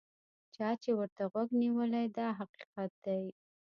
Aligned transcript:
چا 0.55 0.69
چې 0.81 0.91
ورته 0.99 1.23
غوږ 1.31 1.49
نیولی 1.61 2.05
دا 2.17 2.27
حقیقت 2.39 2.91
دی. 3.05 3.23